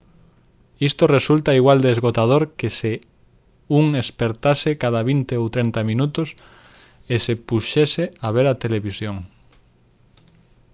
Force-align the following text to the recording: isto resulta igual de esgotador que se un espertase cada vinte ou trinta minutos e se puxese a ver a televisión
isto 0.89 1.03
resulta 1.17 1.57
igual 1.59 1.79
de 1.81 1.89
esgotador 1.95 2.43
que 2.59 2.69
se 2.79 2.91
un 3.79 3.85
espertase 4.03 4.71
cada 4.83 5.01
vinte 5.09 5.33
ou 5.41 5.45
trinta 5.55 5.81
minutos 5.91 6.27
e 7.13 7.15
se 7.25 7.33
puxese 7.49 8.03
a 8.25 8.27
ver 8.35 8.47
a 8.49 8.59
televisión 8.63 9.17